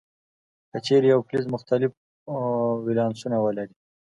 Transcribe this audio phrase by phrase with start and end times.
[0.71, 1.91] که چیرې یو فلز مختلف
[2.85, 3.75] ولانسونه ولري.